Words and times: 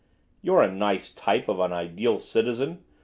'You're 0.41 0.63
a 0.63 0.71
nice 0.71 1.11
type 1.13 1.47
of 1.47 1.59
an 1.59 1.71
ideal 1.71 2.17
citizen! 2.17 2.83